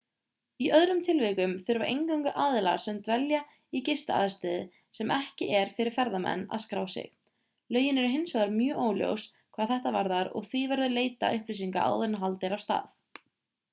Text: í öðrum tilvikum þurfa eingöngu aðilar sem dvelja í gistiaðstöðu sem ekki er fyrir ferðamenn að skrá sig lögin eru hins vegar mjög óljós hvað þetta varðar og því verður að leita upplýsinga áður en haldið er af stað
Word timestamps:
í 0.65 0.67
öðrum 0.75 0.99
tilvikum 1.07 1.51
þurfa 1.65 1.87
eingöngu 1.95 2.31
aðilar 2.43 2.79
sem 2.85 2.95
dvelja 3.07 3.41
í 3.79 3.81
gistiaðstöðu 3.89 4.63
sem 4.99 5.13
ekki 5.17 5.49
er 5.59 5.73
fyrir 5.79 5.95
ferðamenn 5.97 6.41
að 6.57 6.63
skrá 6.63 6.81
sig 6.95 7.77
lögin 7.77 8.01
eru 8.05 8.11
hins 8.15 8.33
vegar 8.37 8.53
mjög 8.55 8.79
óljós 8.87 9.25
hvað 9.59 9.75
þetta 9.75 9.91
varðar 9.99 10.31
og 10.41 10.47
því 10.53 10.63
verður 10.73 10.87
að 10.87 10.97
leita 10.97 11.31
upplýsinga 11.37 11.85
áður 11.93 12.07
en 12.09 12.19
haldið 12.25 12.49
er 12.51 12.57
af 12.59 12.65
stað 12.69 12.91